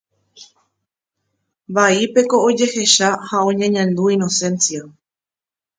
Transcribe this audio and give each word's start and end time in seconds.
Vaípeko 1.75 2.37
ojehecha 2.47 3.09
ha 3.27 3.37
oñeñandu 3.51 4.03
Inocencia. 4.17 4.81